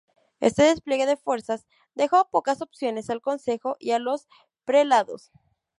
[0.39, 1.59] Este despliegue de fuerza
[1.93, 4.25] dejó pocas opciones al consejo y a los
[4.65, 5.29] prelados.